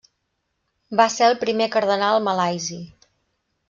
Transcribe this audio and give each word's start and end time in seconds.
Va 1.01 1.07
ser 1.17 1.29
el 1.33 1.39
primer 1.45 1.69
cardenal 1.77 2.21
malaisi. 2.31 2.85